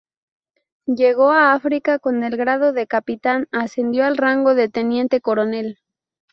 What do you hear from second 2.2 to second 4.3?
el grado de capitán, ascendió al